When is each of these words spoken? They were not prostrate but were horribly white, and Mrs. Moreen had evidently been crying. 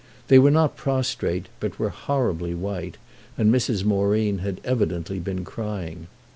They 0.29 0.39
were 0.39 0.49
not 0.49 0.75
prostrate 0.75 1.45
but 1.59 1.77
were 1.77 1.89
horribly 1.91 2.55
white, 2.55 2.97
and 3.37 3.53
Mrs. 3.53 3.85
Moreen 3.85 4.39
had 4.39 4.59
evidently 4.63 5.19
been 5.19 5.43
crying. 5.45 6.07